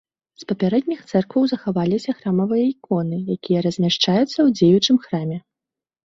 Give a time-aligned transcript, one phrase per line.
[0.41, 5.37] З папярэдніх цэркваў захаваліся храмавыя іконы, якія размяшчаюцца ў дзеючым храме.